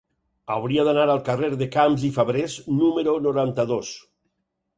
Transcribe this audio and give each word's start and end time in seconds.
Hauria 0.53 0.85
d'anar 0.87 1.03
al 1.15 1.21
carrer 1.27 1.49
de 1.59 1.67
Camps 1.75 2.07
i 2.07 2.09
Fabrés 2.17 2.57
número 2.79 3.15
noranta-dos. 3.27 3.93